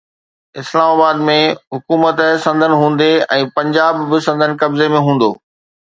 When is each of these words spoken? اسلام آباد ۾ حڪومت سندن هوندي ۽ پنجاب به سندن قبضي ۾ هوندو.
اسلام 0.61 0.87
آباد 0.95 1.21
۾ 1.27 1.35
حڪومت 1.75 2.23
سندن 2.47 2.75
هوندي 2.81 3.13
۽ 3.39 3.49
پنجاب 3.59 4.05
به 4.15 4.25
سندن 4.31 4.61
قبضي 4.65 4.93
۾ 5.01 5.09
هوندو. 5.09 5.35